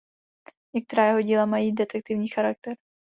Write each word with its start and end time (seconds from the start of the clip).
Některá 0.75 1.05
jeho 1.07 1.21
díla 1.21 1.45
mají 1.45 1.71
detektivní 1.71 2.27
charakter. 2.27 2.75